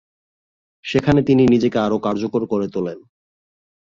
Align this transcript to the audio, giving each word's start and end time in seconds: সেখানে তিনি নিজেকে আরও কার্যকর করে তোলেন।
সেখানে 0.85 1.19
তিনি 1.23 1.43
নিজেকে 1.45 1.77
আরও 1.79 1.97
কার্যকর 1.99 2.41
করে 2.45 2.67
তোলেন। 2.67 2.99